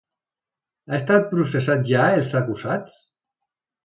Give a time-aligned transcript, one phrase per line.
[0.87, 2.97] Han estat processats ja els acusats?